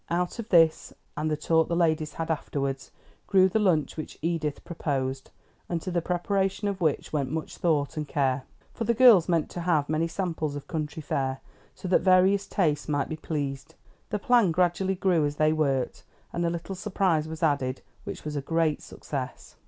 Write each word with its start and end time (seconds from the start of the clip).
Out 0.09 0.39
of 0.39 0.49
this, 0.49 0.93
and 1.15 1.29
the 1.29 1.37
talk 1.37 1.67
the 1.67 1.75
ladies 1.75 2.13
had 2.13 2.31
afterward, 2.31 2.85
grew 3.27 3.47
the 3.47 3.59
lunch 3.59 3.97
which 3.97 4.17
Edith 4.23 4.63
proposed, 4.65 5.29
and 5.69 5.79
to 5.79 5.91
the 5.91 6.01
preparation 6.01 6.67
of 6.67 6.81
which 6.81 7.13
went 7.13 7.29
much 7.29 7.57
thought 7.57 7.95
and 7.97 8.07
care; 8.07 8.45
for 8.73 8.83
the 8.83 8.95
girls 8.95 9.29
meant 9.29 9.47
to 9.51 9.59
have 9.61 9.89
many 9.89 10.07
samples 10.07 10.55
of 10.55 10.67
country 10.67 11.03
fare, 11.03 11.39
so 11.75 11.87
that 11.87 12.01
various 12.01 12.47
tastes 12.47 12.89
might 12.89 13.09
be 13.09 13.15
pleased. 13.15 13.75
The 14.09 14.17
plan 14.17 14.49
gradually 14.51 14.95
grew 14.95 15.23
as 15.23 15.35
they 15.35 15.53
worked, 15.53 16.03
and 16.33 16.43
a 16.43 16.49
little 16.49 16.73
surprise 16.73 17.27
was 17.27 17.43
added, 17.43 17.83
which 18.03 18.25
was 18.25 18.35
a 18.35 18.41
great 18.41 18.81
success. 18.81 19.55